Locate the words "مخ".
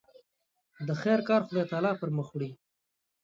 2.17-2.27